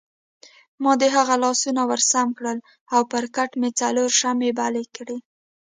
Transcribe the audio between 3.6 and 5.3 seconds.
څلور شمعې بلې کړې.